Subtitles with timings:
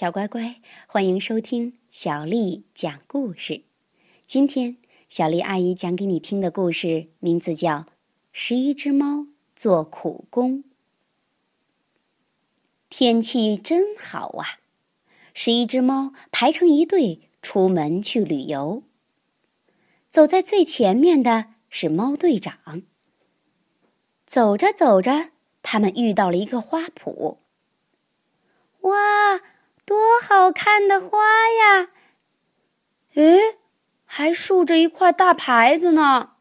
[0.00, 3.64] 小乖乖，欢迎收听小丽讲故事。
[4.24, 4.78] 今天，
[5.10, 7.70] 小丽阿姨讲给你听的故事名字叫
[8.32, 10.60] 《十一只猫做苦工》。
[12.88, 14.60] 天气真好啊！
[15.34, 18.82] 十一只猫排成一队出门去旅游。
[20.08, 22.80] 走在最前面的是猫队长。
[24.26, 25.32] 走着走着，
[25.62, 27.36] 他们遇到了一个花圃。
[28.80, 29.42] 哇！
[29.90, 31.90] 多好看的花呀！
[33.14, 33.58] 诶，
[34.04, 36.34] 还竖着一块大牌子呢。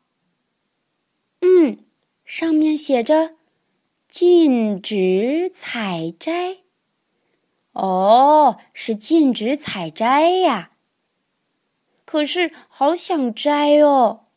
[1.41, 1.83] 嗯，
[2.23, 3.37] 上面写着
[4.07, 6.57] “禁止采摘”。
[7.73, 10.73] 哦，是禁止采摘呀。
[12.05, 14.27] 可是好想摘哦。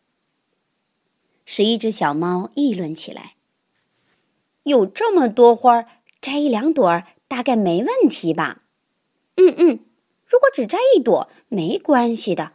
[1.45, 3.35] 十一只小猫议论起来
[4.65, 5.85] ：“有这么多花，
[6.23, 8.61] 摘一两朵大概没问题吧？”
[9.49, 9.85] 嗯嗯，
[10.27, 12.53] 如果只摘一朵没关系的。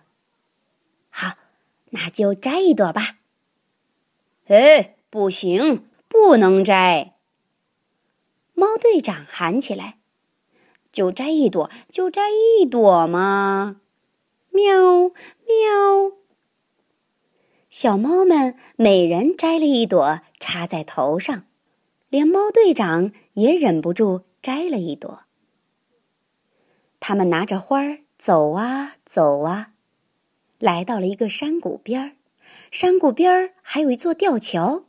[1.09, 1.33] 好，
[1.89, 3.17] 那就摘一朵吧。
[4.47, 7.15] 哎，不行，不能摘！
[8.53, 9.97] 猫队长喊起来
[10.91, 13.81] ：“就摘一朵，就摘一朵嘛！”
[14.51, 15.09] 喵
[15.45, 16.17] 喵，
[17.69, 21.45] 小猫们每人摘了一朵，插在头上，
[22.09, 25.26] 连猫队长也忍不住摘了一朵。
[27.07, 29.71] 他们拿着花儿走啊走啊，
[30.59, 32.11] 来到了一个山谷边儿。
[32.69, 34.83] 山谷边儿还有一座吊桥。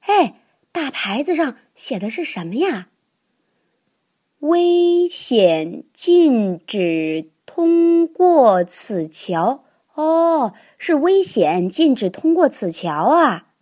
[0.00, 0.40] 哎，
[0.72, 2.88] 大牌子上写的是什么呀？
[4.40, 9.62] 危险，禁止通过此桥。
[9.92, 13.52] 哦，是危险，禁止通过此桥啊！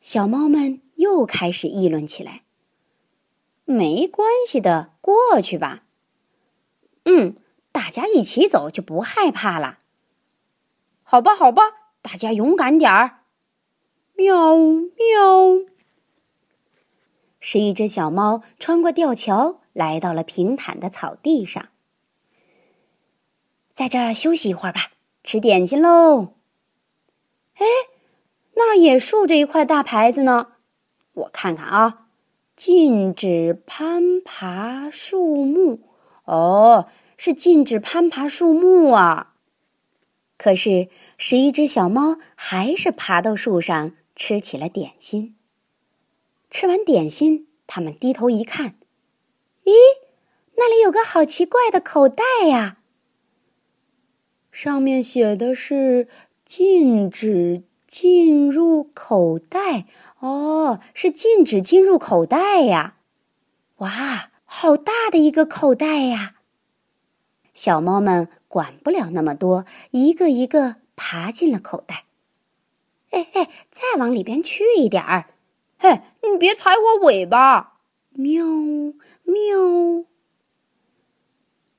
[0.00, 2.42] 小猫们又开始议论起来。
[3.64, 5.84] 没关系的，过去吧。
[7.10, 7.36] 嗯，
[7.72, 9.78] 大家一起走就不害怕了。
[11.02, 11.62] 好吧，好吧，
[12.02, 13.20] 大家勇敢点儿。
[14.14, 15.64] 喵喵。
[17.40, 21.68] 十一只小猫穿过吊桥，来到了平坦的草地上，
[23.72, 24.90] 在这儿休息一会儿吧，
[25.24, 26.34] 吃点心喽。
[27.54, 27.64] 哎，
[28.54, 30.48] 那儿也竖着一块大牌子呢，
[31.14, 32.08] 我看看啊，
[32.54, 35.80] 禁止攀爬树木。
[36.24, 36.86] 哦，
[37.18, 39.34] 是禁止攀爬树木啊！
[40.38, 45.36] 可是十一只小猫还是爬到树上吃起了点心。
[46.48, 48.76] 吃完点心，它们低头一看，
[49.64, 49.72] 咦，
[50.56, 52.78] 那里有个好奇怪的口袋呀！
[54.52, 56.08] 上面写的是
[56.46, 59.86] “禁止进入口袋”。
[60.20, 62.96] 哦，是禁止进入口袋呀！
[63.78, 64.30] 哇！
[64.50, 66.36] 好大的一个口袋呀！
[67.58, 72.04] 小猫们管不了那么多，一个一个爬进了口袋。
[73.10, 75.30] 哎哎，再往里边去一点儿！
[75.76, 77.80] 嘿，你别踩我尾巴！
[78.10, 78.44] 喵
[79.24, 80.04] 喵！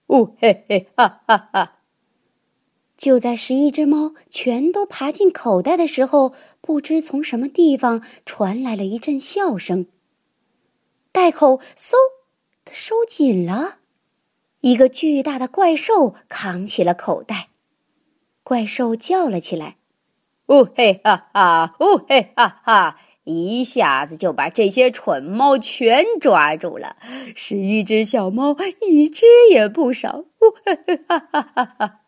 [0.07, 1.77] 哦嘿嘿哈哈哈！
[2.97, 9.85] 就在十一只猫全都爬进口袋的时候，不知从什么地方传来了一阵笑声。
[11.13, 11.93] 袋口嗖！
[12.65, 13.78] 它收紧了，
[14.61, 17.49] 一个巨大的怪兽扛起了口袋。
[18.43, 19.77] 怪兽叫了起来
[20.47, 26.95] ：“呜嘿哈哈，呜嘿哈哈！”一下子就把这些蠢猫全抓住了。
[27.35, 30.25] 十一只小猫，一只也不少。
[30.39, 31.99] 呜嘿哈哈哈哈！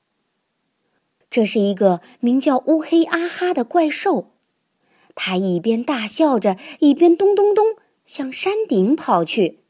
[1.30, 4.32] 这是一个名叫乌黑阿哈的怪兽，
[5.14, 9.61] 它一边大笑着，一边咚咚咚向山顶跑去。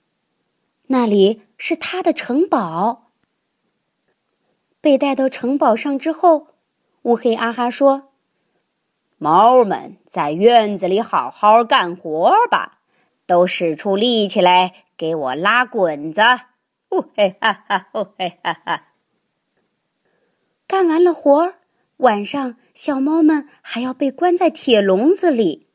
[0.91, 3.13] 那里是他的城堡。
[4.81, 6.47] 被带到城堡上之后，
[7.03, 8.11] 乌黑阿哈说
[9.17, 12.79] ：“猫们在院子里好好干活吧，
[13.25, 16.19] 都使出力气来给我拉滚子。
[16.91, 18.87] ”呜嘿哈哈，呜嘿哈哈。
[20.67, 21.55] 干完了活儿，
[21.97, 25.69] 晚上小猫们还要被关在铁笼子里。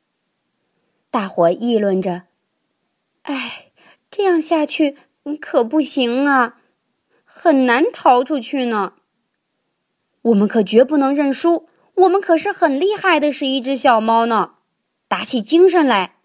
[1.10, 2.24] 大伙议论着
[3.22, 3.72] ：“哎，
[4.10, 4.98] 这样下去……”
[5.34, 6.60] 可不行啊，
[7.24, 8.92] 很难逃出去呢。
[10.20, 14.56] 我们可绝不能认输，我们可是很厉害的，是一只小猫呢。
[15.08, 16.16] 打起精神来。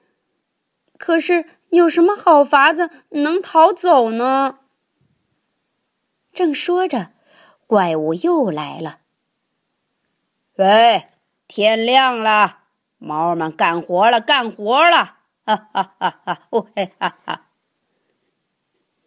[0.98, 4.60] 可是有什么好法子能逃走呢？
[6.34, 7.12] 正说着，
[7.66, 9.00] 怪物又来了。
[10.58, 11.08] 喂，
[11.48, 12.60] 天亮了，
[12.98, 15.18] 猫们干活了，干活了！
[15.46, 16.48] 哈哈哈哈！
[16.52, 17.48] 哦嘿哈哈。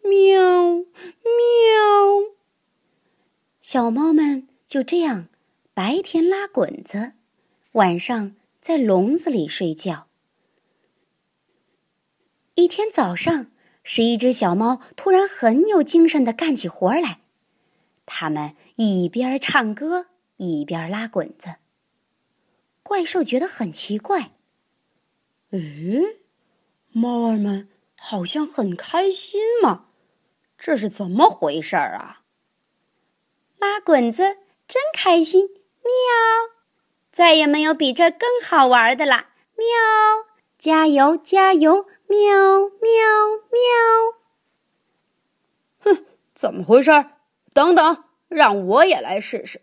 [0.03, 0.85] 喵喵！
[3.75, 5.27] 小猫们就这样
[5.75, 7.15] 白天拉滚子，
[7.73, 10.07] 晚上在笼子里睡觉。
[12.55, 13.51] 一天早上，
[13.83, 17.23] 十一只小猫突然很有精神的干起活来，
[18.07, 20.07] 它们一边唱歌
[20.37, 21.57] 一边拉滚子。
[22.85, 24.31] 怪兽觉得很奇怪，
[25.51, 26.21] 诶，
[26.93, 29.87] 猫儿们好像很开心嘛，
[30.57, 32.21] 这是怎么回事儿啊？
[33.65, 34.37] 拉滚子
[34.69, 35.49] 真开心，
[35.83, 35.91] 喵！
[37.11, 39.65] 再也没有比这更好玩的啦，喵！
[40.59, 41.87] 加油，加油！
[42.07, 42.19] 喵
[42.61, 43.01] 喵
[43.51, 43.65] 喵！
[45.81, 46.91] 哼，怎么回事？
[47.55, 49.63] 等等，让我也来试试。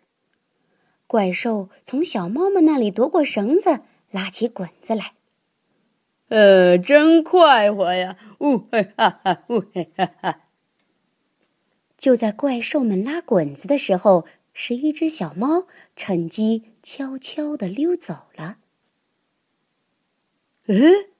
[1.05, 5.13] 怪兽从小猫们那里夺过绳子，拉起滚子来。
[6.29, 8.17] 呃，真快活呀！
[8.39, 10.39] 呜嘿哈哈，呜嘿哈哈。
[12.01, 18.57] 就在怪兽们拉滚子的时候，十一只小猫趁机悄悄地溜走了。
[20.65, 21.11] 嗯。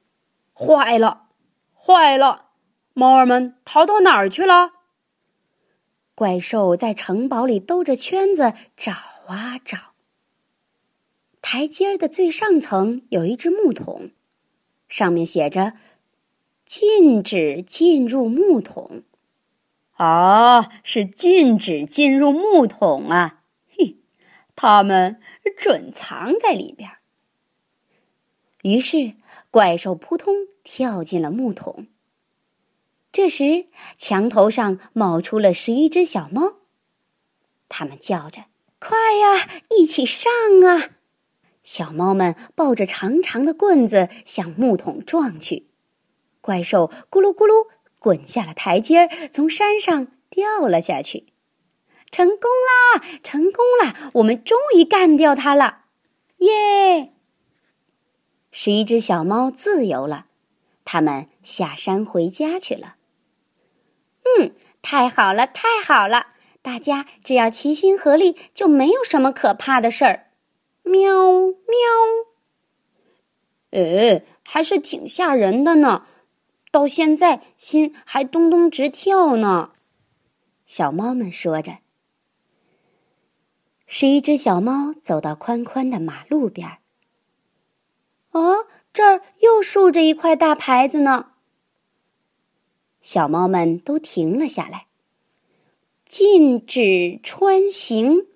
[0.54, 1.28] 坏了，
[1.74, 2.50] 坏了！
[2.94, 4.72] 猫儿们逃到哪儿去了？
[6.16, 8.92] 怪兽在城堡里兜着圈子找
[9.28, 9.94] 啊找。
[11.44, 14.12] 台阶儿的最上层有一只木桶，
[14.88, 15.74] 上面写着
[16.66, 19.04] “禁止进入木桶”。
[20.04, 23.44] 啊，是禁止进入木桶啊！
[23.70, 23.98] 嘿，
[24.56, 25.22] 他们
[25.58, 26.90] 准藏在里边。
[28.64, 29.16] 于是。
[29.52, 30.34] 怪兽扑通
[30.64, 31.88] 跳进了木桶。
[33.12, 33.66] 这时，
[33.98, 36.54] 墙头上冒出了十一只小猫，
[37.68, 38.46] 它们叫着
[38.80, 40.32] ：“快呀，一起上
[40.66, 40.92] 啊！”
[41.64, 45.68] 小猫们抱着长长的棍子向木桶撞去，
[46.40, 47.68] 怪兽咕噜咕噜
[48.02, 51.28] 滚下了台阶儿，从山上掉了下去。
[52.10, 53.04] 成功啦！
[53.22, 54.10] 成功啦！
[54.16, 55.84] 我们终于干掉它了！
[56.38, 57.14] 耶！
[58.52, 60.26] 十一只小猫自由了，
[60.84, 62.96] 它们下山回家去了。
[64.24, 66.30] 嗯，太好了，太好了！
[66.64, 70.32] 大家只要齐心合力，就没有什么可怕的事儿。
[70.82, 71.78] 喵喵。
[73.70, 76.08] 呃，还是挺吓人的呢，
[76.72, 79.72] 到现在心还咚咚直跳呢。
[80.66, 81.80] 小猫们说着。
[83.86, 86.78] 十一只小猫走到宽宽的马路边儿。
[88.32, 91.34] 哦，这儿又竖着一块大牌子呢。
[93.02, 94.88] 小猫们都停了下来。
[96.06, 98.28] 禁止穿行，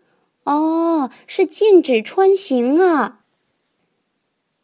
[0.44, 3.24] 哦，是禁止穿行啊。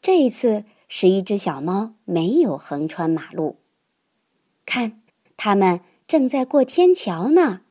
[0.02, 3.56] 这一次十一只小猫没有横穿马路，
[4.66, 5.02] 看，
[5.38, 7.62] 它们正在过天桥呢。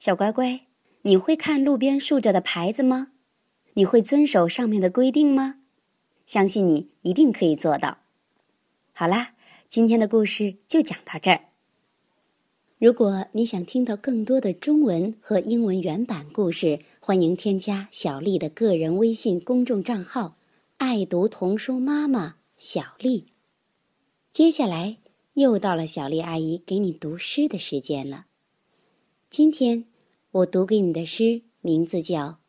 [0.00, 0.62] 小乖乖，
[1.02, 3.12] 你会看路边竖着的牌子吗？
[3.74, 5.60] 你会遵守上面的规定吗？
[6.26, 7.98] 相信你一定可以做到。
[8.92, 9.34] 好啦，
[9.68, 11.42] 今天的故事就讲到这儿。
[12.78, 20.36] 如果你想听到更多的中文和英文原版故事，欢迎添加小丽的个人微信公众账号
[20.78, 23.26] “爱读童书妈妈小丽”。
[24.32, 24.98] 接下来
[25.34, 28.26] 又到了小丽阿姨给你读诗的时间了。
[29.30, 29.86] 今天
[30.30, 32.40] 我读给你的诗名字叫。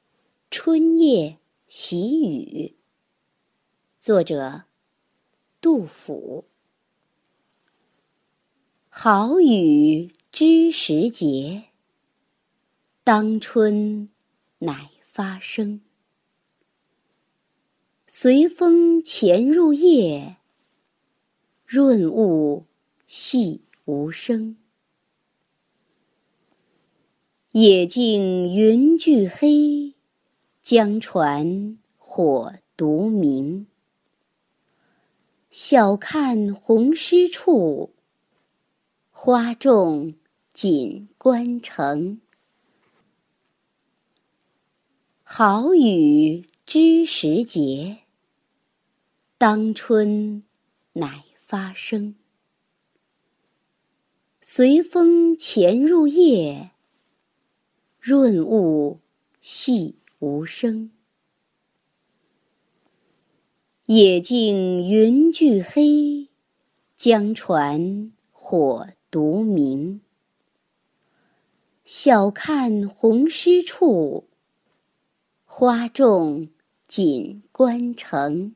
[0.51, 2.77] 春夜喜雨，
[3.99, 4.63] 作者
[5.59, 6.45] 杜甫。
[8.87, 11.63] 好雨知时节，
[13.03, 14.09] 当春
[14.59, 15.81] 乃发生。
[18.17, 20.37] 随风潜入夜，
[21.65, 22.65] 润物
[23.07, 24.55] 细无声。
[27.51, 29.95] 野径云俱黑。
[30.61, 33.67] 江船火独明。
[35.49, 37.91] 晓看红湿处，
[39.11, 40.13] 花重
[40.53, 42.21] 锦官城。
[45.21, 47.97] 好雨知时节，
[49.47, 50.41] 当春
[50.93, 52.15] 乃发生。
[54.41, 56.71] 随风潜入夜，
[57.99, 59.01] 润物
[59.41, 59.99] 细。
[60.17, 60.89] 无声，
[63.85, 66.27] 野径云俱黑，
[66.97, 70.01] 江船火独明。
[71.83, 74.27] 晓看红湿处，
[75.45, 76.49] 花重
[76.87, 78.55] 锦官城。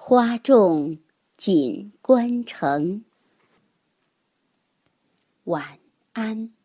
[0.00, 0.96] 花重
[1.36, 3.04] 锦官城。
[5.42, 5.80] 晚
[6.12, 6.57] 安。